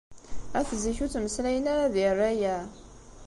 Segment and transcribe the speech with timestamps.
[0.59, 2.57] At zik ur ttmeslayen ara di rraya.